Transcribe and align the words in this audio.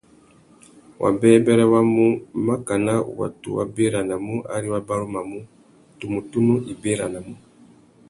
Wabêbêrê 1.01 1.65
wa 1.73 1.81
mu, 1.93 2.05
makana 2.45 2.93
watu 3.19 3.49
wa 3.57 3.63
béranamú 3.75 4.35
ari 4.55 4.67
wa 4.73 4.79
barumanú, 4.87 5.37
tumu 5.99 6.19
tunu 6.31 6.55
i 6.71 6.73
béranamú. 6.81 7.33